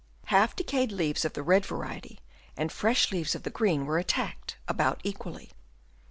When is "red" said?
1.43-1.63